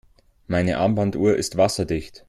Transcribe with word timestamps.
Meine 0.47 0.79
Armbanduhr 0.79 1.35
ist 1.37 1.57
wasserdicht. 1.57 2.19